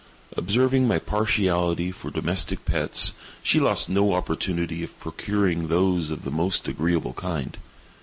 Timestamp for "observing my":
0.35-0.97